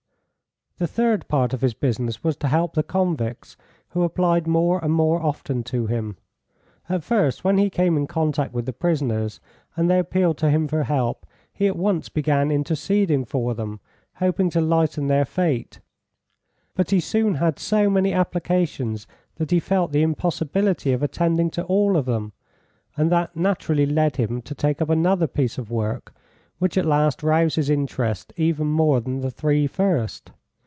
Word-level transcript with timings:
The 0.77 0.87
third 0.87 1.27
part 1.27 1.53
of 1.53 1.61
his 1.61 1.75
business 1.75 2.23
was 2.23 2.35
to 2.37 2.47
help 2.47 2.73
the 2.73 2.81
convicts, 2.81 3.55
who 3.89 4.01
applied 4.01 4.47
more 4.47 4.83
and 4.83 4.91
more 4.91 5.21
often 5.21 5.61
to 5.65 5.85
him. 5.85 6.17
At 6.89 7.03
first 7.03 7.43
when 7.43 7.59
he 7.59 7.69
came 7.69 7.95
in 7.97 8.07
contact 8.07 8.51
with 8.51 8.65
the 8.65 8.73
prisoners, 8.73 9.39
and 9.77 9.87
they 9.87 9.99
appealed 9.99 10.39
to 10.39 10.49
him 10.49 10.67
for 10.67 10.85
help, 10.85 11.27
he 11.53 11.67
at 11.67 11.75
once 11.77 12.09
began 12.09 12.49
interceding 12.49 13.25
for 13.25 13.53
them, 13.53 13.79
hoping 14.15 14.49
to 14.49 14.59
lighten 14.59 15.05
their 15.05 15.23
fate, 15.23 15.79
but 16.73 16.89
he 16.89 16.99
soon 16.99 17.35
had 17.35 17.59
so 17.59 17.87
many 17.87 18.11
applications 18.11 19.05
that 19.35 19.51
he 19.51 19.59
felt 19.59 19.91
the 19.91 20.01
impossibility 20.01 20.91
of 20.93 21.03
attending 21.03 21.51
to 21.51 21.63
all 21.65 21.95
of 21.95 22.05
them, 22.05 22.33
and 22.97 23.11
that 23.11 23.35
naturally 23.35 23.85
led 23.85 24.15
him 24.15 24.41
to 24.41 24.55
take 24.55 24.81
up 24.81 24.89
another 24.89 25.27
piece 25.27 25.59
of 25.59 25.69
work, 25.69 26.11
which 26.57 26.75
at 26.75 26.87
last 26.87 27.21
roused 27.21 27.57
his 27.57 27.69
interest 27.69 28.33
even 28.35 28.65
more 28.65 28.99
than 28.99 29.19
the 29.21 29.29
three 29.29 29.67
first. 29.67 30.31